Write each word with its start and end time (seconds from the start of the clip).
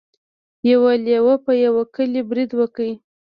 یو 0.69 0.81
لیوه 1.05 1.35
په 1.45 1.51
یوه 1.65 1.83
کلي 1.95 2.21
برید 2.29 2.51
وکړ. 2.59 2.87